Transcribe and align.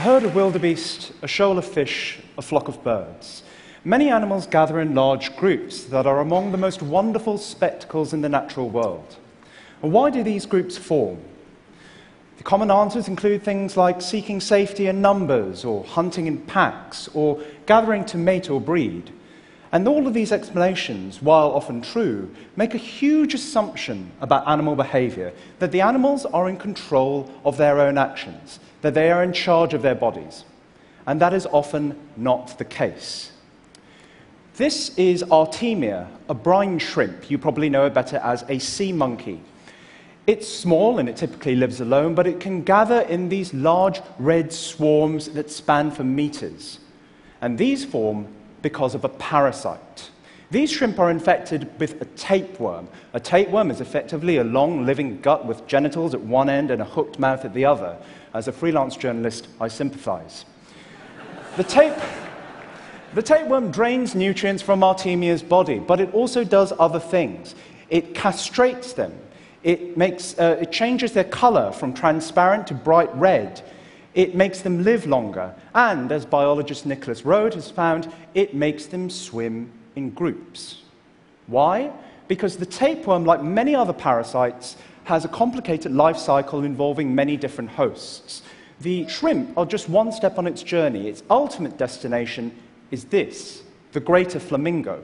A 0.00 0.02
herd 0.02 0.24
of 0.24 0.34
wildebeest, 0.34 1.12
a 1.20 1.28
shoal 1.28 1.58
of 1.58 1.66
fish, 1.66 2.20
a 2.38 2.40
flock 2.40 2.68
of 2.68 2.82
birds. 2.82 3.42
Many 3.84 4.08
animals 4.08 4.46
gather 4.46 4.80
in 4.80 4.94
large 4.94 5.36
groups 5.36 5.84
that 5.84 6.06
are 6.06 6.20
among 6.20 6.52
the 6.52 6.56
most 6.56 6.80
wonderful 6.80 7.36
spectacles 7.36 8.14
in 8.14 8.22
the 8.22 8.28
natural 8.30 8.70
world. 8.70 9.16
And 9.82 9.92
why 9.92 10.08
do 10.08 10.22
these 10.22 10.46
groups 10.46 10.78
form? 10.78 11.18
The 12.38 12.44
common 12.44 12.70
answers 12.70 13.08
include 13.08 13.42
things 13.42 13.76
like 13.76 14.00
seeking 14.00 14.40
safety 14.40 14.86
in 14.86 15.02
numbers, 15.02 15.66
or 15.66 15.84
hunting 15.84 16.26
in 16.26 16.38
packs, 16.46 17.10
or 17.12 17.38
gathering 17.66 18.06
to 18.06 18.16
mate 18.16 18.48
or 18.48 18.58
breed. 18.58 19.12
And 19.70 19.86
all 19.86 20.06
of 20.06 20.14
these 20.14 20.32
explanations, 20.32 21.20
while 21.20 21.50
often 21.50 21.82
true, 21.82 22.34
make 22.56 22.72
a 22.72 22.78
huge 22.78 23.34
assumption 23.34 24.12
about 24.22 24.48
animal 24.48 24.76
behavior 24.76 25.34
that 25.58 25.72
the 25.72 25.82
animals 25.82 26.24
are 26.24 26.48
in 26.48 26.56
control 26.56 27.30
of 27.44 27.58
their 27.58 27.78
own 27.78 27.98
actions, 27.98 28.60
that 28.82 28.94
they 28.94 29.10
are 29.10 29.22
in 29.22 29.32
charge 29.32 29.74
of 29.74 29.82
their 29.82 29.94
bodies. 29.94 30.44
And 31.06 31.20
that 31.20 31.32
is 31.32 31.46
often 31.46 31.98
not 32.16 32.58
the 32.58 32.64
case. 32.64 33.32
This 34.56 34.96
is 34.98 35.22
Artemia, 35.24 36.08
a 36.28 36.34
brine 36.34 36.78
shrimp. 36.78 37.30
You 37.30 37.38
probably 37.38 37.70
know 37.70 37.86
it 37.86 37.94
better 37.94 38.18
as 38.18 38.44
a 38.48 38.58
sea 38.58 38.92
monkey. 38.92 39.40
It's 40.26 40.46
small 40.46 40.98
and 40.98 41.08
it 41.08 41.16
typically 41.16 41.56
lives 41.56 41.80
alone, 41.80 42.14
but 42.14 42.26
it 42.26 42.40
can 42.40 42.62
gather 42.62 43.00
in 43.00 43.28
these 43.28 43.54
large 43.54 44.00
red 44.18 44.52
swarms 44.52 45.30
that 45.30 45.50
span 45.50 45.90
for 45.90 46.04
meters. 46.04 46.78
And 47.40 47.56
these 47.56 47.84
form 47.84 48.26
because 48.60 48.94
of 48.94 49.04
a 49.04 49.08
parasite. 49.08 50.10
These 50.50 50.72
shrimp 50.72 50.98
are 50.98 51.10
infected 51.10 51.70
with 51.78 52.00
a 52.02 52.04
tapeworm. 52.04 52.88
A 53.14 53.20
tapeworm 53.20 53.70
is 53.70 53.80
effectively 53.80 54.36
a 54.38 54.44
long 54.44 54.84
living 54.84 55.20
gut 55.20 55.46
with 55.46 55.66
genitals 55.66 56.12
at 56.12 56.20
one 56.20 56.50
end 56.50 56.70
and 56.70 56.82
a 56.82 56.84
hooked 56.84 57.18
mouth 57.18 57.44
at 57.44 57.54
the 57.54 57.64
other. 57.64 57.96
As 58.32 58.46
a 58.48 58.52
freelance 58.52 58.96
journalist, 58.96 59.48
I 59.60 59.68
sympathize. 59.68 60.44
The, 61.56 61.64
tape, 61.64 61.94
the 63.14 63.22
tapeworm 63.22 63.70
drains 63.72 64.14
nutrients 64.14 64.62
from 64.62 64.80
Artemia's 64.80 65.42
body, 65.42 65.80
but 65.80 66.00
it 66.00 66.14
also 66.14 66.44
does 66.44 66.72
other 66.78 67.00
things. 67.00 67.54
It 67.88 68.14
castrates 68.14 68.92
them. 68.92 69.12
It, 69.62 69.96
makes, 69.96 70.38
uh, 70.38 70.58
it 70.60 70.70
changes 70.70 71.12
their 71.12 71.24
color 71.24 71.72
from 71.72 71.92
transparent 71.92 72.68
to 72.68 72.74
bright 72.74 73.14
red. 73.16 73.62
It 74.14 74.34
makes 74.34 74.60
them 74.60 74.84
live 74.84 75.06
longer. 75.06 75.54
And, 75.74 76.10
as 76.12 76.24
biologist 76.24 76.86
Nicolas 76.86 77.24
Rode 77.24 77.54
has 77.54 77.70
found, 77.70 78.12
it 78.34 78.54
makes 78.54 78.86
them 78.86 79.10
swim 79.10 79.70
in 79.96 80.10
groups. 80.10 80.82
Why? 81.46 81.90
Because 82.28 82.56
the 82.56 82.66
tapeworm, 82.66 83.24
like 83.24 83.42
many 83.42 83.74
other 83.74 83.92
parasites, 83.92 84.76
has 85.04 85.24
a 85.24 85.28
complicated 85.28 85.92
life 85.92 86.16
cycle 86.16 86.64
involving 86.64 87.14
many 87.14 87.36
different 87.36 87.70
hosts. 87.70 88.42
The 88.80 89.06
shrimp 89.08 89.56
are 89.58 89.66
just 89.66 89.88
one 89.88 90.12
step 90.12 90.38
on 90.38 90.46
its 90.46 90.62
journey. 90.62 91.08
Its 91.08 91.22
ultimate 91.28 91.76
destination 91.76 92.54
is 92.90 93.04
this 93.04 93.62
the 93.92 94.00
greater 94.00 94.38
flamingo. 94.38 95.02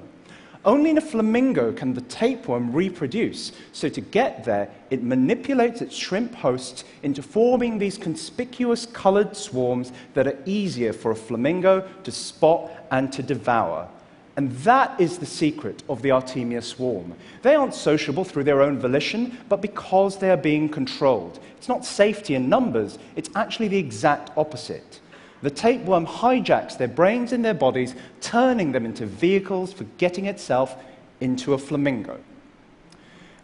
Only 0.64 0.91
in 0.91 0.98
a 0.98 1.00
flamingo 1.02 1.72
can 1.72 1.94
the 1.94 2.00
tapeworm 2.00 2.72
reproduce. 2.72 3.52
So, 3.72 3.89
to 3.89 4.00
get 4.00 4.44
there, 4.44 4.69
it 4.91 5.02
manipulates 5.02 5.80
its 5.80 5.94
shrimp 5.94 6.34
hosts 6.34 6.83
into 7.05 7.22
forming 7.22 7.78
these 7.78 7.97
conspicuous 7.97 8.84
colored 8.86 9.36
swarms 9.36 9.92
that 10.14 10.27
are 10.27 10.39
easier 10.44 10.92
for 10.92 11.12
a 11.12 11.17
flamingo 11.17 11.89
to 12.02 12.11
spot 12.11 12.69
and 12.91 13.12
to 13.12 13.22
devour. 13.22 13.89
And 14.37 14.53
that 14.59 15.01
is 15.01 15.19
the 15.19 15.27
secret 15.27 15.83
of 15.89 16.03
the 16.03 16.11
Artemia 16.11 16.62
swarm. 16.62 17.15
They 17.41 17.55
aren't 17.55 17.73
sociable 17.75 18.25
through 18.25 18.45
their 18.45 18.61
own 18.61 18.79
volition, 18.79 19.39
but 19.48 19.62
because 19.62 20.19
they 20.19 20.30
are 20.30 20.36
being 20.36 20.69
controlled. 20.69 21.39
It's 21.57 21.69
not 21.69 21.86
safety 21.86 22.35
in 22.35 22.51
numbers, 22.51 22.98
it's 23.17 23.30
actually 23.35 23.69
the 23.69 23.79
exact 23.79 24.30
opposite. 24.36 25.01
The 25.42 25.51
tapeworm 25.51 26.07
hijacks 26.07 26.77
their 26.77 26.89
brains 26.89 27.33
and 27.33 27.45
their 27.45 27.55
bodies, 27.55 27.95
turning 28.20 28.73
them 28.73 28.85
into 28.85 29.07
vehicles 29.07 29.73
for 29.73 29.85
getting 29.97 30.27
itself 30.27 30.77
into 31.20 31.55
a 31.55 31.58
flamingo. 31.58 32.20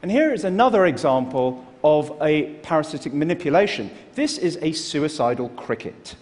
And 0.02 0.10
here 0.10 0.32
is 0.32 0.44
another 0.44 0.86
example 0.86 1.64
of 1.84 2.16
a 2.20 2.54
parasitic 2.62 3.14
manipulation. 3.14 3.90
This 4.14 4.36
is 4.36 4.58
a 4.60 4.72
suicidal 4.72 5.48
cricket. 5.50 6.16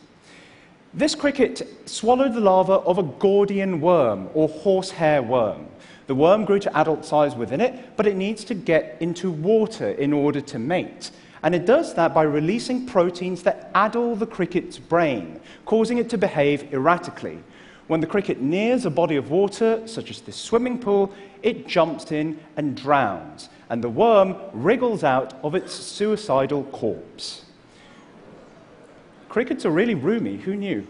This 0.92 1.14
cricket 1.14 1.88
swallowed 1.88 2.34
the 2.34 2.40
larva 2.40 2.72
of 2.72 2.98
a 2.98 3.04
Gordian 3.04 3.80
worm 3.80 4.28
or 4.34 4.48
horsehair 4.48 5.22
worm. 5.22 5.68
The 6.08 6.16
worm 6.16 6.44
grew 6.44 6.58
to 6.58 6.76
adult 6.76 7.04
size 7.04 7.36
within 7.36 7.60
it, 7.60 7.96
but 7.96 8.08
it 8.08 8.16
needs 8.16 8.42
to 8.44 8.54
get 8.54 8.96
into 8.98 9.30
water 9.30 9.90
in 9.90 10.12
order 10.12 10.40
to 10.40 10.58
mate. 10.58 11.12
And 11.44 11.54
it 11.54 11.64
does 11.64 11.94
that 11.94 12.12
by 12.12 12.24
releasing 12.24 12.86
proteins 12.86 13.44
that 13.44 13.70
addle 13.72 14.16
the 14.16 14.26
cricket's 14.26 14.80
brain, 14.80 15.40
causing 15.64 15.98
it 15.98 16.10
to 16.10 16.18
behave 16.18 16.74
erratically. 16.74 17.38
When 17.86 18.00
the 18.00 18.08
cricket 18.08 18.40
nears 18.40 18.84
a 18.84 18.90
body 18.90 19.14
of 19.14 19.30
water, 19.30 19.86
such 19.86 20.10
as 20.10 20.20
this 20.20 20.36
swimming 20.36 20.80
pool, 20.80 21.12
it 21.44 21.68
jumps 21.68 22.10
in 22.10 22.40
and 22.56 22.76
drowns, 22.76 23.48
and 23.68 23.82
the 23.82 23.88
worm 23.88 24.34
wriggles 24.52 25.04
out 25.04 25.34
of 25.44 25.54
its 25.54 25.72
suicidal 25.72 26.64
corpse. 26.64 27.44
Crickets 29.30 29.64
are 29.64 29.70
really 29.70 29.94
roomy, 29.94 30.38
who 30.38 30.56
knew? 30.56 30.84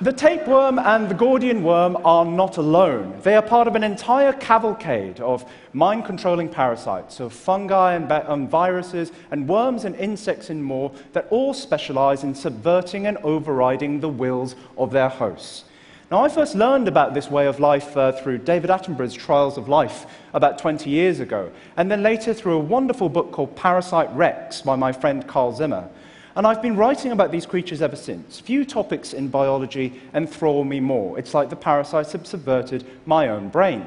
The 0.00 0.12
tapeworm 0.12 0.78
and 0.78 1.06
the 1.06 1.14
Gordian 1.14 1.62
worm 1.62 1.98
are 2.02 2.24
not 2.24 2.56
alone. 2.56 3.20
They 3.22 3.34
are 3.36 3.42
part 3.42 3.68
of 3.68 3.76
an 3.76 3.84
entire 3.84 4.32
cavalcade 4.32 5.20
of 5.20 5.44
mind 5.74 6.06
controlling 6.06 6.48
parasites, 6.48 7.20
of 7.20 7.34
fungi 7.34 7.92
and, 7.92 8.10
and, 8.10 8.48
viruses, 8.48 9.12
and 9.30 9.46
worms 9.46 9.84
and 9.84 9.94
insects 9.96 10.48
and 10.48 10.64
more 10.64 10.90
that 11.12 11.28
all 11.28 11.52
specialize 11.52 12.24
in 12.24 12.34
subverting 12.34 13.06
and 13.06 13.18
overriding 13.18 14.00
the 14.00 14.08
wills 14.08 14.56
of 14.78 14.92
their 14.92 15.10
hosts. 15.10 15.64
Now, 16.10 16.24
I 16.24 16.30
first 16.30 16.54
learned 16.54 16.88
about 16.88 17.12
this 17.12 17.30
way 17.30 17.46
of 17.46 17.60
life 17.60 17.94
uh, 17.98 18.12
through 18.12 18.38
David 18.38 18.70
Attenborough's 18.70 19.14
Trials 19.14 19.58
of 19.58 19.68
Life 19.68 20.06
about 20.32 20.58
20 20.58 20.88
years 20.88 21.20
ago, 21.20 21.52
and 21.76 21.90
then 21.90 22.02
later 22.02 22.32
through 22.32 22.54
a 22.54 22.60
wonderful 22.60 23.10
book 23.10 23.30
called 23.30 23.54
Parasite 23.56 24.10
Rex 24.14 24.62
by 24.62 24.74
my 24.74 24.90
friend 24.90 25.28
Carl 25.28 25.52
Zimmer. 25.52 25.90
And 26.34 26.46
I've 26.46 26.62
been 26.62 26.76
writing 26.76 27.12
about 27.12 27.30
these 27.30 27.44
creatures 27.44 27.82
ever 27.82 27.96
since. 27.96 28.40
Few 28.40 28.64
topics 28.64 29.12
in 29.12 29.28
biology 29.28 30.00
enthrall 30.14 30.64
me 30.64 30.80
more. 30.80 31.18
It's 31.18 31.34
like 31.34 31.50
the 31.50 31.56
parasites 31.56 32.12
have 32.12 32.26
subverted 32.26 32.86
my 33.04 33.28
own 33.28 33.48
brain. 33.48 33.86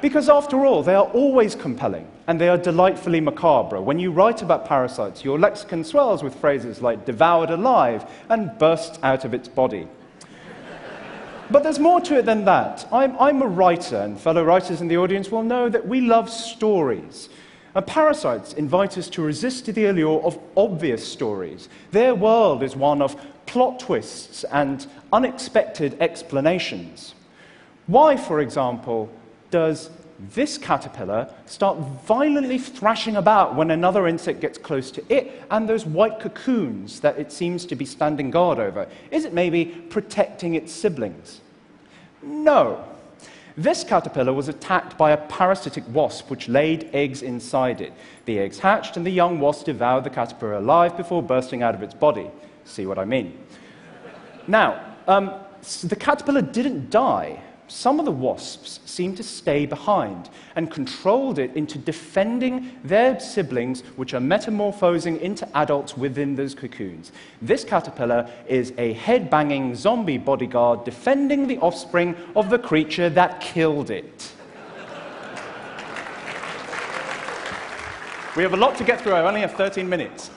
Because 0.00 0.28
after 0.28 0.64
all, 0.64 0.84
they 0.84 0.94
are 0.94 1.06
always 1.06 1.56
compelling 1.56 2.06
and 2.28 2.40
they 2.40 2.48
are 2.48 2.58
delightfully 2.58 3.20
macabre. 3.20 3.80
When 3.80 3.98
you 3.98 4.12
write 4.12 4.42
about 4.42 4.66
parasites, 4.66 5.24
your 5.24 5.40
lexicon 5.40 5.82
swells 5.82 6.22
with 6.22 6.36
phrases 6.36 6.80
like 6.80 7.04
devoured 7.04 7.50
alive 7.50 8.08
and 8.28 8.56
burst 8.58 9.00
out 9.02 9.24
of 9.24 9.34
its 9.34 9.48
body. 9.48 9.88
but 11.50 11.64
there's 11.64 11.80
more 11.80 12.00
to 12.02 12.18
it 12.18 12.26
than 12.26 12.44
that. 12.44 12.86
I'm, 12.92 13.18
I'm 13.18 13.42
a 13.42 13.46
writer, 13.46 13.96
and 13.96 14.20
fellow 14.20 14.44
writers 14.44 14.80
in 14.80 14.88
the 14.88 14.98
audience 14.98 15.32
will 15.32 15.42
know 15.42 15.68
that 15.68 15.88
we 15.88 16.00
love 16.00 16.30
stories. 16.30 17.28
And 17.74 17.86
parasites 17.86 18.54
invite 18.54 18.98
us 18.98 19.08
to 19.10 19.22
resist 19.22 19.66
the 19.66 19.86
allure 19.86 20.22
of 20.22 20.38
obvious 20.56 21.06
stories. 21.06 21.68
Their 21.90 22.14
world 22.14 22.62
is 22.62 22.74
one 22.74 23.02
of 23.02 23.16
plot 23.46 23.80
twists 23.80 24.44
and 24.44 24.86
unexpected 25.12 25.96
explanations. 26.00 27.14
Why, 27.86 28.16
for 28.16 28.40
example, 28.40 29.10
does 29.50 29.90
this 30.34 30.58
caterpillar 30.58 31.32
start 31.46 31.78
violently 32.04 32.58
thrashing 32.58 33.16
about 33.16 33.54
when 33.54 33.70
another 33.70 34.08
insect 34.08 34.40
gets 34.40 34.58
close 34.58 34.90
to 34.90 35.04
it 35.08 35.42
and 35.50 35.68
those 35.68 35.86
white 35.86 36.18
cocoons 36.18 37.00
that 37.00 37.18
it 37.18 37.30
seems 37.30 37.64
to 37.66 37.76
be 37.76 37.84
standing 37.84 38.30
guard 38.30 38.58
over? 38.58 38.88
Is 39.10 39.24
it 39.24 39.32
maybe 39.32 39.64
protecting 39.64 40.54
its 40.54 40.72
siblings? 40.72 41.40
No. 42.22 42.84
This 43.58 43.82
caterpillar 43.82 44.32
was 44.32 44.46
attacked 44.46 44.96
by 44.96 45.10
a 45.10 45.16
parasitic 45.16 45.82
wasp 45.92 46.30
which 46.30 46.48
laid 46.48 46.90
eggs 46.92 47.22
inside 47.22 47.80
it. 47.80 47.92
The 48.24 48.38
eggs 48.38 48.60
hatched, 48.60 48.96
and 48.96 49.04
the 49.04 49.10
young 49.10 49.40
wasp 49.40 49.64
devoured 49.66 50.04
the 50.04 50.10
caterpillar 50.10 50.52
alive 50.52 50.96
before 50.96 51.24
bursting 51.24 51.60
out 51.60 51.74
of 51.74 51.82
its 51.82 51.92
body. 51.92 52.30
See 52.64 52.86
what 52.86 53.00
I 53.00 53.04
mean? 53.04 53.36
now, 54.46 54.80
um, 55.08 55.32
the 55.82 55.96
caterpillar 55.96 56.42
didn't 56.42 56.90
die 56.90 57.42
some 57.68 57.98
of 57.98 58.06
the 58.06 58.10
wasps 58.10 58.80
seemed 58.86 59.16
to 59.18 59.22
stay 59.22 59.66
behind 59.66 60.30
and 60.56 60.70
controlled 60.70 61.38
it 61.38 61.54
into 61.54 61.78
defending 61.78 62.78
their 62.82 63.20
siblings, 63.20 63.82
which 63.96 64.14
are 64.14 64.20
metamorphosing 64.20 65.20
into 65.20 65.46
adults 65.56 65.96
within 65.96 66.34
those 66.34 66.54
cocoons. 66.54 67.12
This 67.42 67.64
caterpillar 67.64 68.28
is 68.48 68.72
a 68.78 68.94
head 68.94 69.28
banging 69.30 69.74
zombie 69.74 70.18
bodyguard 70.18 70.84
defending 70.84 71.46
the 71.46 71.58
offspring 71.58 72.16
of 72.34 72.50
the 72.50 72.58
creature 72.58 73.10
that 73.10 73.40
killed 73.40 73.90
it. 73.90 74.32
we 78.34 78.42
have 78.42 78.54
a 78.54 78.56
lot 78.56 78.76
to 78.76 78.84
get 78.84 79.00
through. 79.00 79.12
I 79.12 79.26
only 79.26 79.40
have 79.40 79.52
13 79.52 79.88
minutes. 79.88 80.30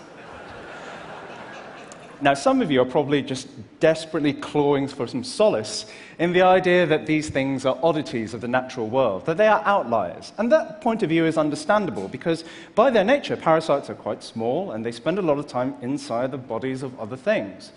Now, 2.22 2.36
some 2.36 2.62
of 2.62 2.70
you 2.70 2.82
are 2.82 2.86
probably 2.86 3.24
just 3.24 3.48
desperately 3.80 4.34
clawing 4.34 4.88
for 4.88 5.08
some 5.08 5.24
solace 5.24 5.88
in 6.20 6.34
the 6.34 6.44
idea 6.44 6.86
that 6.86 7.08
these 7.08 7.30
things 7.30 7.66
are 7.66 7.80
oddities 7.82 8.36
of 8.36 8.42
the 8.42 8.48
natural 8.48 8.88
world, 8.88 9.26
that 9.26 9.38
they 9.38 9.48
are 9.48 9.62
outliers. 9.66 10.32
And 10.38 10.52
that 10.52 10.82
point 10.82 11.02
of 11.02 11.10
view 11.10 11.26
is 11.26 11.38
understandable 11.38 12.08
because, 12.08 12.44
by 12.76 12.92
their 12.92 13.04
nature, 13.04 13.36
parasites 13.36 13.90
are 13.90 13.96
quite 13.96 14.24
small 14.24 14.72
and 14.72 14.86
they 14.86 14.92
spend 14.92 15.18
a 15.18 15.24
lot 15.24 15.40
of 15.40 15.48
time 15.48 15.74
inside 15.82 16.32
the 16.32 16.38
bodies 16.38 16.84
of 16.84 17.00
other 17.00 17.18
things. 17.18 17.72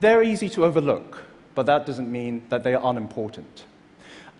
They're 0.00 0.22
easy 0.22 0.50
to 0.50 0.66
overlook, 0.66 1.24
but 1.54 1.64
that 1.66 1.86
doesn't 1.86 2.12
mean 2.12 2.42
that 2.50 2.64
they 2.64 2.74
are 2.74 2.90
unimportant. 2.90 3.64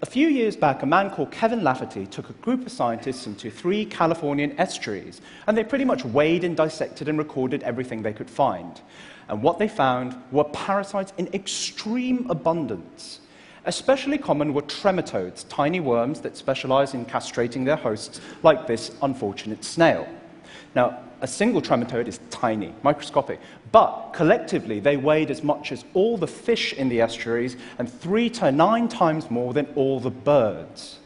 A 0.03 0.07
few 0.07 0.29
years 0.29 0.57
back, 0.57 0.83
a 0.83 0.87
man 0.87 1.09
called 1.09 1.31
Kevin 1.31 1.65
Lafferty 1.65 2.07
took 2.07 2.29
a 2.29 2.35
group 2.35 2.67
of 2.67 2.73
scientists 2.73 3.27
into 3.27 3.51
three 3.51 3.87
Californian 3.87 4.55
estuaries, 4.61 5.23
and 5.47 5.57
they 5.57 5.65
pretty 5.65 5.87
much 5.87 6.05
weighed 6.05 6.45
and 6.45 6.55
dissected 6.55 7.09
and 7.09 7.17
recorded 7.17 7.63
everything 7.63 8.03
they 8.03 8.13
could 8.13 8.29
find. 8.29 8.83
And 9.29 9.43
what 9.43 9.59
they 9.59 9.69
found 9.69 10.15
were 10.31 10.45
parasites 10.45 11.15
in 11.17 11.29
extreme 11.33 12.27
abundance. 12.29 13.21
Especially 13.65 14.19
common 14.19 14.53
were 14.53 14.63
trematodes, 14.63 15.47
tiny 15.49 15.81
worms 15.81 16.21
that 16.21 16.37
specialize 16.37 16.93
in 16.93 17.07
castrating 17.07 17.65
their 17.65 17.77
hosts, 17.77 18.21
like 18.43 18.67
this 18.67 18.91
unfortunate 19.01 19.65
snail. 19.65 20.07
Now, 20.75 21.05
a 21.21 21.27
single 21.27 21.63
trematode 21.63 22.09
is 22.09 22.21
tiny, 22.31 22.75
microscopic, 22.83 23.41
but 23.73 24.11
collectively 24.13 24.81
they 24.81 24.97
weighed 24.97 25.31
as 25.31 25.43
much 25.43 25.73
as 25.73 25.85
all 25.95 26.17
the 26.17 26.27
fish 26.27 26.73
in 26.73 26.89
the 26.89 27.01
estuaries 27.01 27.57
and 27.79 27.91
three 27.91 28.29
to 28.31 28.53
nine 28.53 28.89
times 28.89 29.31
more 29.31 29.53
than 29.53 29.67
all 29.75 30.01
the 30.01 30.11
birds. 30.11 30.99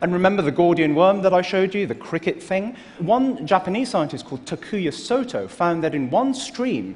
And 0.00 0.12
remember 0.12 0.42
the 0.42 0.52
Gordian 0.52 0.94
worm 0.94 1.22
that 1.22 1.34
I 1.34 1.42
showed 1.42 1.74
you, 1.74 1.86
the 1.86 1.94
cricket 1.94 2.42
thing? 2.42 2.76
One 2.98 3.46
Japanese 3.46 3.88
scientist 3.88 4.26
called 4.26 4.44
Takuya 4.44 4.92
Sato 4.92 5.48
found 5.48 5.82
that 5.82 5.94
in 5.94 6.08
one 6.10 6.34
stream, 6.34 6.94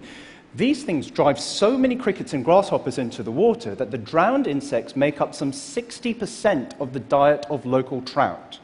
these 0.55 0.85
things 0.85 1.11
drive 1.11 1.41
so 1.41 1.77
many 1.79 1.97
crickets 1.97 2.35
and 2.35 2.45
grasshoppers 2.45 2.99
into 2.99 3.23
the 3.23 3.33
water 3.33 3.75
that 3.75 3.91
the 3.91 3.99
drowned 3.99 4.47
insects 4.47 4.95
make 4.95 5.21
up 5.21 5.35
some 5.35 5.51
60% 5.51 6.79
of 6.81 6.93
the 6.93 7.01
diet 7.01 7.47
of 7.49 7.65
local 7.67 8.03
trout. 8.03 8.59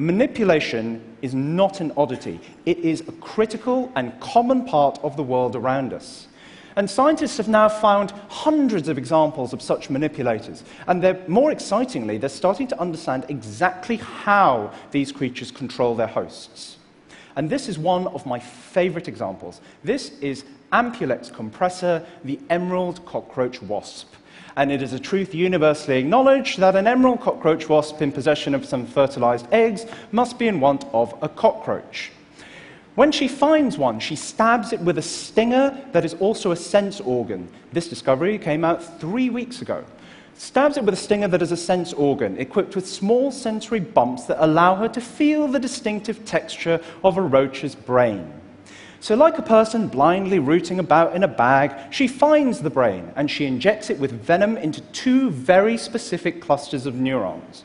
Manipulation 0.00 1.02
is 1.22 1.34
not 1.34 1.80
an 1.80 1.92
oddity, 1.96 2.38
it 2.66 2.78
is 2.78 3.00
a 3.08 3.12
critical 3.12 3.90
and 3.96 4.18
common 4.20 4.64
part 4.64 4.96
of 5.02 5.16
the 5.16 5.24
world 5.24 5.56
around 5.56 5.92
us. 5.92 6.28
And 6.76 6.88
scientists 6.88 7.38
have 7.38 7.48
now 7.48 7.68
found 7.68 8.12
hundreds 8.28 8.88
of 8.88 8.96
examples 8.96 9.52
of 9.52 9.60
such 9.60 9.90
manipulators. 9.90 10.62
And 10.86 11.28
more 11.28 11.50
excitingly, 11.50 12.16
they're 12.18 12.28
starting 12.28 12.68
to 12.68 12.80
understand 12.80 13.26
exactly 13.28 13.96
how 13.96 14.72
these 14.92 15.10
creatures 15.10 15.50
control 15.50 15.96
their 15.96 16.06
hosts. 16.06 16.76
And 17.34 17.50
this 17.50 17.68
is 17.68 17.76
one 17.76 18.06
of 18.06 18.24
my 18.24 18.38
favorite 18.38 19.08
examples. 19.08 19.60
This 19.82 20.10
is 20.20 20.44
Ampulex 20.72 21.32
compressa, 21.32 22.06
the 22.22 22.38
emerald 22.50 23.04
cockroach 23.04 23.60
wasp 23.60 24.14
and 24.58 24.72
it 24.72 24.82
is 24.82 24.92
a 24.92 24.98
truth 24.98 25.36
universally 25.36 25.98
acknowledged 25.98 26.58
that 26.58 26.74
an 26.74 26.88
emerald 26.88 27.20
cockroach 27.20 27.68
wasp 27.68 28.02
in 28.02 28.10
possession 28.10 28.56
of 28.56 28.66
some 28.66 28.84
fertilized 28.84 29.46
eggs 29.52 29.86
must 30.10 30.36
be 30.36 30.48
in 30.48 30.58
want 30.58 30.84
of 30.92 31.14
a 31.22 31.28
cockroach. 31.28 32.10
When 32.96 33.12
she 33.12 33.28
finds 33.28 33.78
one, 33.78 34.00
she 34.00 34.16
stabs 34.16 34.72
it 34.72 34.80
with 34.80 34.98
a 34.98 35.02
stinger 35.02 35.80
that 35.92 36.04
is 36.04 36.14
also 36.14 36.50
a 36.50 36.56
sense 36.56 36.98
organ. 36.98 37.48
This 37.72 37.86
discovery 37.86 38.36
came 38.36 38.64
out 38.64 38.98
three 38.98 39.30
weeks 39.30 39.62
ago. 39.62 39.84
Stabs 40.34 40.76
it 40.76 40.82
with 40.82 40.94
a 40.94 40.96
stinger 40.96 41.28
that 41.28 41.40
is 41.40 41.52
a 41.52 41.56
sense 41.56 41.92
organ, 41.92 42.36
equipped 42.36 42.74
with 42.74 42.88
small 42.88 43.30
sensory 43.30 43.78
bumps 43.78 44.24
that 44.24 44.44
allow 44.44 44.74
her 44.74 44.88
to 44.88 45.00
feel 45.00 45.46
the 45.46 45.60
distinctive 45.60 46.24
texture 46.24 46.80
of 47.04 47.16
a 47.16 47.22
roach's 47.22 47.76
brain. 47.76 48.32
So, 49.00 49.14
like 49.14 49.38
a 49.38 49.42
person 49.42 49.86
blindly 49.86 50.40
rooting 50.40 50.80
about 50.80 51.14
in 51.14 51.22
a 51.22 51.28
bag, 51.28 51.92
she 51.92 52.08
finds 52.08 52.60
the 52.60 52.70
brain 52.70 53.12
and 53.14 53.30
she 53.30 53.46
injects 53.46 53.90
it 53.90 53.98
with 53.98 54.10
venom 54.10 54.56
into 54.56 54.80
two 54.92 55.30
very 55.30 55.76
specific 55.76 56.40
clusters 56.40 56.84
of 56.84 56.96
neurons. 56.96 57.64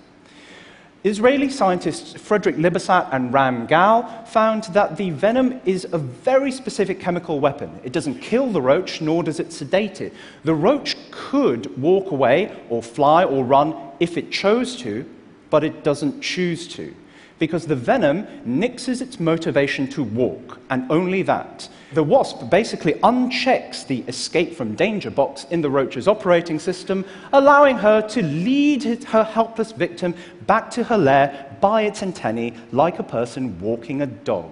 Israeli 1.04 1.50
scientists 1.50 2.14
Frederic 2.14 2.56
Libersat 2.56 3.10
and 3.12 3.34
Ram 3.34 3.66
Gal 3.66 4.24
found 4.26 4.66
that 4.66 4.96
the 4.96 5.10
venom 5.10 5.60
is 5.66 5.86
a 5.92 5.98
very 5.98 6.52
specific 6.52 7.00
chemical 7.00 7.40
weapon. 7.40 7.78
It 7.84 7.92
doesn't 7.92 8.20
kill 8.20 8.48
the 8.48 8.62
roach, 8.62 9.02
nor 9.02 9.24
does 9.24 9.40
it 9.40 9.52
sedate 9.52 10.02
it. 10.02 10.14
The 10.44 10.54
roach 10.54 10.96
could 11.12 11.82
walk 11.82 12.12
away 12.12 12.58
or 12.70 12.82
fly 12.82 13.26
or 13.26 13.44
run 13.44 13.76
if 14.00 14.18
it 14.18 14.32
chose 14.32 14.78
to, 14.78 15.04
but 15.50 15.64
it 15.64 15.84
doesn't 15.84 16.22
choose 16.22 16.68
to 16.70 16.96
because 17.44 17.68
the 17.68 17.76
venom 17.76 18.26
nixes 18.48 19.02
its 19.02 19.20
motivation 19.20 19.86
to 19.86 20.02
walk, 20.02 20.60
and 20.70 20.90
only 20.90 21.24
that. 21.24 21.68
The 21.92 22.02
wasp 22.02 22.50
basically 22.50 22.94
unchecks 23.04 23.86
the 23.86 24.00
escape 24.08 24.56
from 24.56 24.76
danger 24.76 25.12
box 25.12 25.46
in 25.52 25.60
the 25.60 25.70
roach's 25.70 26.08
operating 26.08 26.58
system, 26.58 27.04
allowing 27.34 27.76
her 27.76 28.02
to 28.02 28.22
lead 28.22 29.04
her 29.04 29.26
helpless 29.26 29.74
victim 29.74 30.16
back 30.48 30.72
to 30.72 30.86
her 30.86 30.98
lair 30.98 31.58
by 31.60 31.82
its 31.82 32.02
antennae 32.02 32.54
like 32.72 33.00
a 33.00 33.04
person 33.04 33.60
walking 33.60 34.02
a 34.02 34.08
dog. 34.08 34.50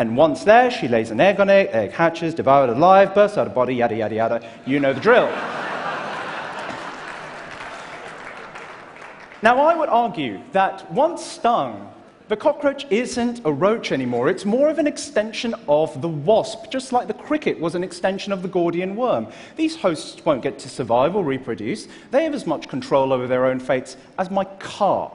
And 0.00 0.16
once 0.16 0.42
there, 0.42 0.72
she 0.72 0.88
lays 0.88 1.12
an 1.12 1.20
egg 1.20 1.38
on 1.38 1.48
it, 1.48 1.70
egg 1.72 1.92
hatches, 1.92 2.34
devoured 2.34 2.70
alive, 2.70 3.14
bursts 3.14 3.38
out 3.38 3.46
of 3.46 3.54
body, 3.54 3.76
yada, 3.76 3.94
yada, 3.94 4.14
yada. 4.16 4.50
You 4.66 4.80
know 4.80 4.92
the 4.92 5.00
drill. 5.00 5.30
Now, 9.42 9.58
I 9.58 9.74
would 9.74 9.88
argue 9.88 10.40
that 10.52 10.88
once 10.92 11.24
stung, 11.24 11.92
the 12.28 12.36
cockroach 12.36 12.86
isn't 12.90 13.40
a 13.44 13.52
roach 13.52 13.90
anymore. 13.90 14.28
It's 14.28 14.44
more 14.44 14.68
of 14.68 14.78
an 14.78 14.86
extension 14.86 15.52
of 15.66 16.00
the 16.00 16.08
wasp, 16.08 16.70
just 16.70 16.92
like 16.92 17.08
the 17.08 17.14
cricket 17.14 17.58
was 17.58 17.74
an 17.74 17.82
extension 17.82 18.32
of 18.32 18.42
the 18.42 18.48
Gordian 18.48 18.94
worm. 18.94 19.26
These 19.56 19.74
hosts 19.74 20.24
won't 20.24 20.42
get 20.42 20.60
to 20.60 20.68
survive 20.68 21.16
or 21.16 21.24
reproduce. 21.24 21.88
They 22.12 22.22
have 22.22 22.34
as 22.34 22.46
much 22.46 22.68
control 22.68 23.12
over 23.12 23.26
their 23.26 23.44
own 23.44 23.58
fates 23.58 23.96
as 24.16 24.30
my 24.30 24.44
car. 24.44 25.10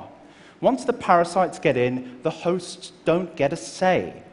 Once 0.60 0.84
the 0.84 0.92
parasites 0.92 1.58
get 1.58 1.78
in, 1.78 2.20
the 2.24 2.30
hosts 2.30 2.92
don't 3.06 3.34
get 3.38 3.54
a 3.54 3.58
say. 3.58 4.24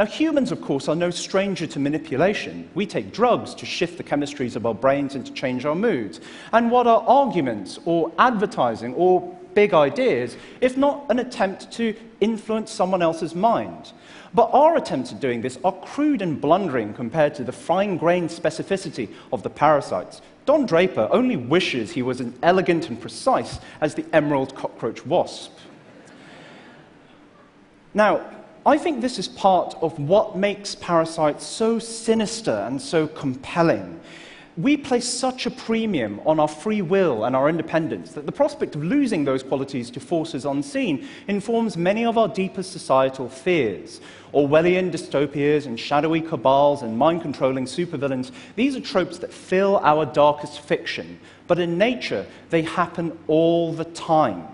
Now, 0.00 0.06
humans, 0.06 0.50
of 0.50 0.62
course, 0.62 0.88
are 0.88 0.96
no 0.96 1.10
stranger 1.10 1.66
to 1.66 1.78
manipulation. 1.78 2.70
We 2.72 2.86
take 2.86 3.12
drugs 3.12 3.54
to 3.56 3.66
shift 3.66 3.98
the 3.98 4.02
chemistries 4.02 4.56
of 4.56 4.64
our 4.64 4.72
brains 4.72 5.14
and 5.14 5.26
to 5.26 5.32
change 5.34 5.66
our 5.66 5.74
moods. 5.74 6.22
And 6.54 6.70
what 6.70 6.86
are 6.86 7.04
arguments 7.06 7.78
or 7.84 8.10
advertising 8.18 8.94
or 8.94 9.20
big 9.52 9.74
ideas 9.74 10.38
if 10.62 10.78
not 10.78 11.04
an 11.10 11.18
attempt 11.18 11.70
to 11.72 11.94
influence 12.22 12.70
someone 12.70 13.02
else's 13.02 13.34
mind? 13.34 13.92
But 14.32 14.48
our 14.54 14.78
attempts 14.78 15.12
at 15.12 15.20
doing 15.20 15.42
this 15.42 15.58
are 15.64 15.72
crude 15.72 16.22
and 16.22 16.40
blundering 16.40 16.94
compared 16.94 17.34
to 17.34 17.44
the 17.44 17.52
fine 17.52 17.98
grained 17.98 18.30
specificity 18.30 19.12
of 19.34 19.42
the 19.42 19.50
parasites. 19.50 20.22
Don 20.46 20.64
Draper 20.64 21.10
only 21.10 21.36
wishes 21.36 21.90
he 21.90 22.00
was 22.00 22.22
as 22.22 22.32
elegant 22.42 22.88
and 22.88 22.98
precise 22.98 23.60
as 23.82 23.94
the 23.94 24.06
emerald 24.14 24.54
cockroach 24.54 25.04
wasp. 25.04 25.58
Now, 27.92 28.24
I 28.66 28.76
think 28.76 29.00
this 29.00 29.18
is 29.18 29.26
part 29.26 29.74
of 29.80 29.98
what 29.98 30.36
makes 30.36 30.74
parasites 30.74 31.46
so 31.46 31.78
sinister 31.78 32.52
and 32.66 32.80
so 32.80 33.06
compelling. 33.06 33.98
We 34.58 34.76
place 34.76 35.08
such 35.08 35.46
a 35.46 35.50
premium 35.50 36.20
on 36.26 36.38
our 36.38 36.48
free 36.48 36.82
will 36.82 37.24
and 37.24 37.34
our 37.34 37.48
independence 37.48 38.12
that 38.12 38.26
the 38.26 38.32
prospect 38.32 38.74
of 38.74 38.84
losing 38.84 39.24
those 39.24 39.42
qualities 39.42 39.90
to 39.92 40.00
forces 40.00 40.44
unseen 40.44 41.08
informs 41.26 41.78
many 41.78 42.04
of 42.04 42.18
our 42.18 42.28
deepest 42.28 42.70
societal 42.70 43.30
fears. 43.30 44.02
Orwellian 44.34 44.90
dystopias 44.90 45.64
and 45.64 45.80
shadowy 45.80 46.20
cabals 46.20 46.82
and 46.82 46.98
mind 46.98 47.22
controlling 47.22 47.64
supervillains, 47.64 48.30
these 48.56 48.76
are 48.76 48.80
tropes 48.80 49.16
that 49.18 49.32
fill 49.32 49.78
our 49.78 50.04
darkest 50.04 50.60
fiction. 50.60 51.18
But 51.46 51.58
in 51.58 51.78
nature, 51.78 52.26
they 52.50 52.62
happen 52.62 53.18
all 53.26 53.72
the 53.72 53.86
time. 53.86 54.46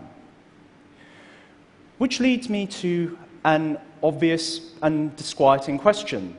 Which 1.98 2.20
leads 2.20 2.48
me 2.48 2.66
to 2.66 3.18
an 3.46 3.78
obvious 4.02 4.72
and 4.82 5.16
disquieting 5.16 5.78
question. 5.78 6.36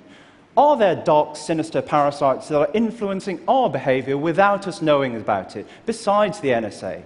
Are 0.56 0.78
there 0.78 0.96
dark, 0.96 1.36
sinister 1.36 1.82
parasites 1.82 2.50
that 2.50 2.60
are 2.60 2.70
influencing 2.74 3.40
our 3.48 3.70
behavior 3.70 4.18
without 4.18 4.68
us 4.68 4.82
knowing 4.82 5.16
about 5.16 5.56
it, 5.56 5.68
besides 5.86 6.40
the 6.40 6.50
NSA? 6.50 7.02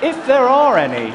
if 0.00 0.26
there 0.26 0.46
are 0.46 0.78
any, 0.78 1.12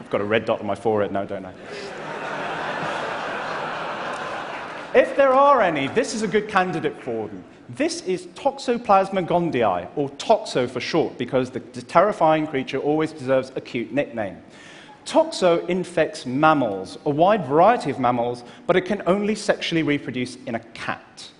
I've 0.00 0.10
got 0.10 0.20
a 0.20 0.24
red 0.24 0.46
dot 0.46 0.60
on 0.60 0.66
my 0.66 0.74
forehead 0.74 1.12
now, 1.12 1.24
don't 1.24 1.44
I? 1.44 1.52
If 4.94 5.16
there 5.16 5.32
are 5.32 5.60
any, 5.60 5.88
this 5.88 6.14
is 6.14 6.22
a 6.22 6.28
good 6.28 6.48
candidate 6.48 7.02
for 7.02 7.28
them. 7.28 7.44
This 7.68 8.02
is 8.02 8.26
Toxoplasma 8.26 9.26
gondii, 9.26 9.88
or 9.96 10.08
Toxo 10.10 10.68
for 10.68 10.80
short, 10.80 11.18
because 11.18 11.50
the, 11.50 11.60
terrifying 11.60 12.46
creature 12.46 12.78
always 12.78 13.10
deserves 13.10 13.50
a 13.56 13.60
cute 13.60 13.92
nickname. 13.92 14.36
Toxo 15.04 15.68
infects 15.68 16.26
mammals, 16.26 16.98
a 17.06 17.10
wide 17.10 17.46
variety 17.46 17.90
of 17.90 17.98
mammals, 17.98 18.44
but 18.66 18.76
it 18.76 18.82
can 18.82 19.02
only 19.06 19.34
sexually 19.34 19.82
reproduce 19.82 20.36
in 20.46 20.54
a 20.54 20.60
cat. 20.60 21.30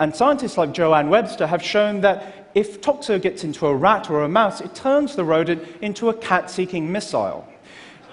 And 0.00 0.14
scientists 0.14 0.58
like 0.58 0.72
Joanne 0.72 1.08
Webster 1.08 1.46
have 1.46 1.62
shown 1.62 2.00
that 2.02 2.50
if 2.54 2.80
Toxo 2.80 3.20
gets 3.20 3.44
into 3.44 3.66
a 3.66 3.74
rat 3.74 4.10
or 4.10 4.22
a 4.22 4.28
mouse, 4.28 4.60
it 4.60 4.74
turns 4.74 5.16
the 5.16 5.24
rodent 5.24 5.62
into 5.80 6.08
a 6.08 6.14
cat 6.14 6.50
seeking 6.50 6.90
missile. 6.90 7.48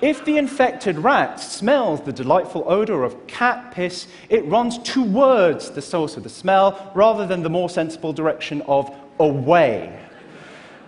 If 0.01 0.25
the 0.25 0.37
infected 0.37 0.97
rat 0.97 1.39
smells 1.39 2.01
the 2.01 2.11
delightful 2.11 2.63
odor 2.65 3.03
of 3.03 3.27
cat 3.27 3.71
piss, 3.71 4.07
it 4.29 4.43
runs 4.45 4.79
towards 4.79 5.69
the 5.69 5.81
source 5.81 6.17
of 6.17 6.23
the 6.23 6.29
smell 6.29 6.91
rather 6.95 7.27
than 7.27 7.43
the 7.43 7.51
more 7.51 7.69
sensible 7.69 8.11
direction 8.11 8.63
of 8.63 8.91
away. 9.19 9.99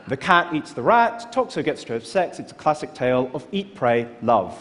The 0.08 0.17
cat 0.17 0.51
eats 0.51 0.74
the 0.74 0.82
rat, 0.82 1.32
Toxo 1.32 1.63
gets 1.63 1.84
to 1.84 1.93
have 1.93 2.08
sex. 2.08 2.39
It's 2.39 2.51
a 2.51 2.55
classic 2.55 2.96
tale 2.96 3.29
of 3.36 3.46
eat, 3.51 3.75
pray, 3.75 4.08
love. 4.24 4.60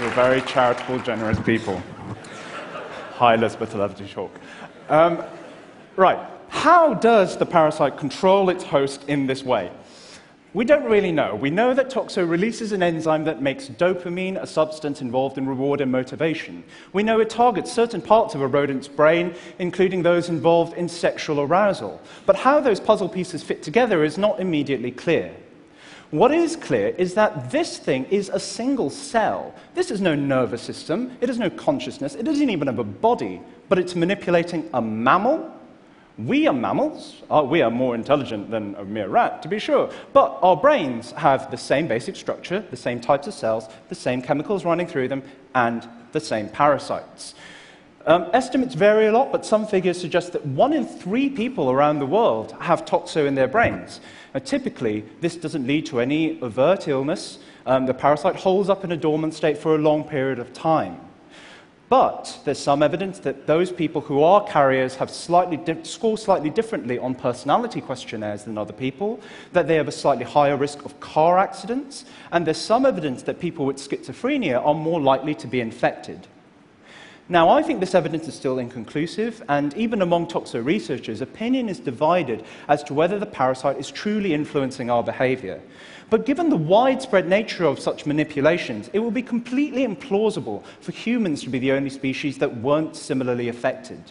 You're 0.00 0.08
very 0.12 0.40
charitable, 0.40 1.00
generous 1.00 1.38
people. 1.40 1.82
Hi, 3.16 3.34
Elizabeth 3.34 3.74
Levity 3.74 4.06
Chalk. 4.06 4.30
Um, 4.88 5.22
right. 6.00 6.18
How 6.48 6.94
does 6.94 7.36
the 7.36 7.46
parasite 7.46 7.96
control 7.96 8.48
its 8.50 8.64
host 8.64 9.04
in 9.06 9.26
this 9.26 9.44
way? 9.44 9.70
We 10.52 10.64
don't 10.64 10.90
really 10.90 11.12
know. 11.12 11.36
We 11.36 11.50
know 11.50 11.74
that 11.74 11.90
Toxo 11.90 12.28
releases 12.28 12.72
an 12.72 12.82
enzyme 12.82 13.22
that 13.24 13.40
makes 13.40 13.68
dopamine 13.68 14.42
a 14.42 14.46
substance 14.48 15.00
involved 15.00 15.38
in 15.38 15.46
reward 15.46 15.80
and 15.80 15.92
motivation. 15.92 16.64
We 16.92 17.04
know 17.04 17.20
it 17.20 17.30
targets 17.30 17.70
certain 17.70 18.02
parts 18.02 18.34
of 18.34 18.40
a 18.40 18.48
rodent's 18.48 18.88
brain, 18.88 19.34
including 19.60 20.02
those 20.02 20.28
involved 20.28 20.76
in 20.76 20.88
sexual 20.88 21.40
arousal. 21.40 22.02
But 22.26 22.34
how 22.34 22.58
those 22.60 22.80
puzzle 22.80 23.08
pieces 23.08 23.44
fit 23.44 23.62
together 23.62 24.02
is 24.02 24.18
not 24.18 24.40
immediately 24.40 24.90
clear. 24.90 25.32
What 26.10 26.32
is 26.32 26.56
clear 26.56 26.88
is 26.98 27.14
that 27.14 27.52
this 27.52 27.78
thing 27.78 28.06
is 28.06 28.28
a 28.28 28.40
single 28.40 28.90
cell. 28.90 29.54
This 29.74 29.92
is 29.92 30.00
no 30.00 30.16
nervous 30.16 30.62
system, 30.62 31.16
it 31.20 31.28
has 31.28 31.38
no 31.38 31.50
consciousness, 31.50 32.16
it 32.16 32.24
doesn't 32.24 32.50
even 32.50 32.66
have 32.66 32.80
a 32.80 32.84
body, 32.84 33.40
but 33.68 33.78
it's 33.78 33.94
manipulating 33.94 34.68
a 34.74 34.82
mammal 34.82 35.59
we 36.26 36.46
are 36.46 36.52
mammals. 36.52 37.22
Uh, 37.30 37.44
we 37.46 37.62
are 37.62 37.70
more 37.70 37.94
intelligent 37.94 38.50
than 38.50 38.74
a 38.76 38.84
mere 38.84 39.08
rat, 39.08 39.42
to 39.42 39.48
be 39.48 39.58
sure. 39.58 39.90
But 40.12 40.38
our 40.42 40.56
brains 40.56 41.12
have 41.12 41.50
the 41.50 41.56
same 41.56 41.86
basic 41.86 42.16
structure, 42.16 42.64
the 42.70 42.76
same 42.76 43.00
types 43.00 43.26
of 43.26 43.34
cells, 43.34 43.68
the 43.88 43.94
same 43.94 44.22
chemicals 44.22 44.64
running 44.64 44.86
through 44.86 45.08
them, 45.08 45.22
and 45.54 45.88
the 46.12 46.20
same 46.20 46.48
parasites. 46.48 47.34
Um, 48.06 48.30
estimates 48.32 48.74
vary 48.74 49.06
a 49.06 49.12
lot, 49.12 49.30
but 49.30 49.44
some 49.44 49.66
figures 49.66 50.00
suggest 50.00 50.32
that 50.32 50.44
one 50.46 50.72
in 50.72 50.86
three 50.86 51.28
people 51.28 51.70
around 51.70 51.98
the 51.98 52.06
world 52.06 52.54
have 52.60 52.84
toxo 52.84 53.26
in 53.26 53.34
their 53.34 53.48
brains. 53.48 54.00
Now, 54.32 54.40
typically, 54.40 55.04
this 55.20 55.36
doesn't 55.36 55.66
lead 55.66 55.86
to 55.86 56.00
any 56.00 56.40
overt 56.40 56.88
illness. 56.88 57.38
Um, 57.66 57.84
the 57.86 57.94
parasite 57.94 58.36
holds 58.36 58.70
up 58.70 58.84
in 58.84 58.92
a 58.92 58.96
dormant 58.96 59.34
state 59.34 59.58
for 59.58 59.74
a 59.74 59.78
long 59.78 60.04
period 60.04 60.38
of 60.38 60.52
time. 60.52 60.98
But 61.90 62.38
there's 62.44 62.60
some 62.60 62.84
evidence 62.84 63.18
that 63.18 63.48
those 63.48 63.72
people 63.72 64.00
who 64.00 64.22
are 64.22 64.44
carriers 64.44 64.94
have 64.94 65.10
slightly 65.10 65.56
di- 65.56 65.82
score 65.82 66.16
slightly 66.16 66.48
differently 66.48 67.00
on 67.00 67.16
personality 67.16 67.80
questionnaires 67.80 68.44
than 68.44 68.56
other 68.56 68.72
people, 68.72 69.18
that 69.52 69.66
they 69.66 69.74
have 69.74 69.88
a 69.88 69.92
slightly 69.92 70.24
higher 70.24 70.56
risk 70.56 70.84
of 70.84 71.00
car 71.00 71.36
accidents, 71.36 72.04
and 72.30 72.46
there's 72.46 72.58
some 72.58 72.86
evidence 72.86 73.24
that 73.24 73.40
people 73.40 73.66
with 73.66 73.78
schizophrenia 73.78 74.64
are 74.64 74.72
more 74.72 75.00
likely 75.00 75.34
to 75.34 75.48
be 75.48 75.60
infected. 75.60 76.28
Now, 77.30 77.48
I 77.48 77.62
think 77.62 77.78
this 77.78 77.94
evidence 77.94 78.26
is 78.26 78.34
still 78.34 78.58
inconclusive, 78.58 79.40
and 79.48 79.72
even 79.76 80.02
among 80.02 80.26
toxo 80.26 80.64
researchers, 80.64 81.20
opinion 81.20 81.68
is 81.68 81.78
divided 81.78 82.44
as 82.66 82.82
to 82.82 82.92
whether 82.92 83.20
the 83.20 83.26
parasite 83.26 83.78
is 83.78 83.88
truly 83.88 84.34
influencing 84.34 84.90
our 84.90 85.04
behavior. 85.04 85.60
But 86.10 86.26
given 86.26 86.50
the 86.50 86.56
widespread 86.56 87.28
nature 87.28 87.66
of 87.66 87.78
such 87.78 88.04
manipulations, 88.04 88.90
it 88.92 88.98
would 88.98 89.14
be 89.14 89.22
completely 89.22 89.86
implausible 89.86 90.64
for 90.80 90.90
humans 90.90 91.44
to 91.44 91.50
be 91.50 91.60
the 91.60 91.70
only 91.70 91.90
species 91.90 92.36
that 92.38 92.56
weren't 92.56 92.96
similarly 92.96 93.48
affected. 93.48 94.02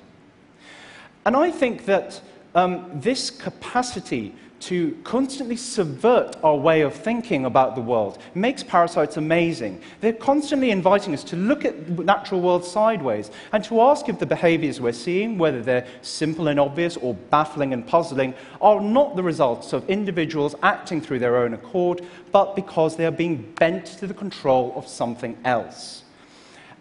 And 1.26 1.36
I 1.36 1.52
think 1.52 1.84
that 1.88 2.22
um, 2.56 2.90
this 3.02 3.30
capacity 3.30 4.34
to 4.62 4.98
constantly 5.04 5.56
subvert 5.56 6.36
our 6.44 6.56
way 6.56 6.82
of 6.82 6.94
thinking 6.94 7.46
about 7.46 7.76
the 7.76 7.82
world 7.82 8.18
makes 8.36 8.64
parasites 8.64 9.18
amazing. 9.18 9.82
They're 10.02 10.14
constantly 10.14 10.72
inviting 10.72 11.14
us 11.14 11.24
to 11.26 11.36
look 11.36 11.66
at 11.66 11.96
the 11.98 12.04
natural 12.04 12.42
world 12.42 12.66
sideways 12.66 13.32
and 13.52 13.64
to 13.66 13.82
ask 13.82 14.10
if 14.10 14.20
the 14.20 14.26
behaviors 14.26 14.82
we're 14.82 14.92
seeing, 14.92 15.38
whether 15.38 15.62
they're 15.62 15.88
simple 16.02 16.48
and 16.48 16.60
obvious 16.60 16.98
or 16.98 17.14
baffling 17.14 17.74
and 17.74 17.86
puzzling, 17.86 18.34
are 18.62 18.82
not 18.82 19.16
the 19.16 19.24
results 19.24 19.74
of 19.74 19.90
individuals 19.90 20.56
acting 20.64 21.02
through 21.02 21.20
their 21.20 21.38
own 21.38 21.54
accord, 21.54 22.06
but 22.32 22.56
because 22.56 22.96
they 22.96 23.06
are 23.06 23.12
being 23.12 23.54
bent 23.60 23.86
to 23.86 24.08
the 24.08 24.14
control 24.14 24.74
of 24.76 24.88
something 24.88 25.38
else. 25.46 26.04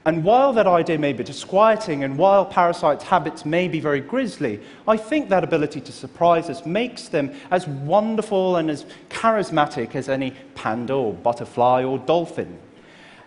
And 0.08 0.24
while 0.24 0.54
that 0.54 0.66
idea 0.66 0.98
may 0.98 1.12
be 1.12 1.22
disquieting, 1.22 2.02
and 2.02 2.16
while 2.16 2.46
parasites' 2.46 3.04
habits 3.04 3.44
may 3.44 3.68
be 3.68 3.78
very 3.78 4.00
grisly, 4.00 4.58
I 4.86 4.96
think 4.96 5.28
that 5.28 5.44
ability 5.44 5.82
to 5.82 5.92
surprise 5.92 6.48
us 6.48 6.64
makes 6.64 7.08
them 7.08 7.34
as 7.50 7.68
wonderful 7.68 8.56
and 8.56 8.70
as 8.70 8.86
charismatic 9.10 9.94
as 9.94 10.08
any 10.08 10.30
panda 10.54 10.94
or 10.94 11.12
butterfly 11.12 11.84
or 11.84 11.98
dolphin. 11.98 12.58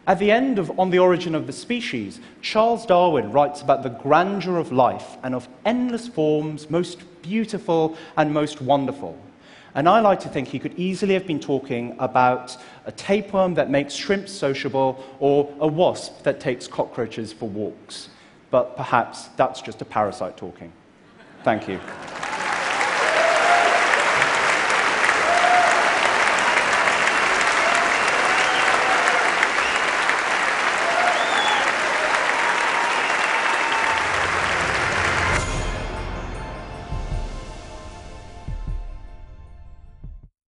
At 0.08 0.18
the 0.18 0.32
end 0.32 0.58
of 0.58 0.80
On 0.80 0.90
the 0.90 0.98
Origin 0.98 1.36
of 1.36 1.46
the 1.46 1.54
Species, 1.54 2.20
Charles 2.42 2.88
Darwin 2.88 3.32
writes 3.32 3.62
about 3.62 3.84
the 3.84 3.90
grandeur 3.90 4.58
of 4.58 4.72
life 4.72 5.18
and 5.22 5.36
of 5.36 5.48
endless 5.64 6.08
forms, 6.08 6.68
most 6.72 7.04
beautiful 7.22 7.96
and 8.18 8.34
most 8.34 8.60
wonderful. 8.60 9.16
And 9.74 9.88
I 9.88 10.02
like 10.02 10.20
to 10.22 10.30
think 10.30 10.48
he 10.48 10.60
could 10.60 10.78
easily 10.78 11.14
have 11.14 11.26
been 11.26 11.40
talking 11.40 11.96
about 12.00 12.58
a 12.86 12.92
tapeworm 12.92 13.54
that 13.54 13.70
makes 13.70 13.94
shrimps 13.94 14.32
sociable 14.32 15.04
or 15.20 15.54
a 15.60 15.68
wasp 15.68 16.24
that 16.24 16.40
takes 16.40 16.68
cockroaches 16.68 17.32
for 17.32 17.48
walks. 17.48 18.10
But 18.50 18.76
perhaps 18.76 19.28
that's 19.38 19.62
just 19.62 19.82
a 19.82 19.86
parasite 19.86 20.36
talking. 20.36 20.74
Thank 21.44 21.70
you. 21.70 21.80